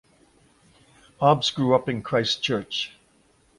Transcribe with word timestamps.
Hobbs 1.19 1.51
grew 1.51 1.75
up 1.75 1.87
in 1.87 2.01
Christchurch. 2.01 2.91